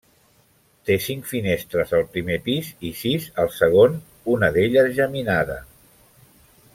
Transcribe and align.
Té 0.89 0.95
cinc 1.07 1.27
finestres 1.31 1.93
al 1.97 2.07
primer 2.15 2.39
pis 2.49 2.71
i 2.91 2.93
sis 3.03 3.29
al 3.45 3.53
segon 3.59 4.01
una 4.37 4.53
d'elles 4.57 4.93
geminada. 5.01 5.63